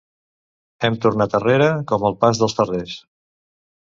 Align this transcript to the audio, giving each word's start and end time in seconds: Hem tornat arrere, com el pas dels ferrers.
Hem 0.87 0.95
tornat 1.05 1.35
arrere, 1.41 1.67
com 1.91 2.07
el 2.09 2.17
pas 2.25 2.41
dels 2.43 2.57
ferrers. 2.61 2.95